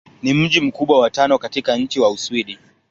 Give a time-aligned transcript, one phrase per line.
[0.21, 2.57] Ni mji mkubwa wa tano katika nchi wa Uswidi.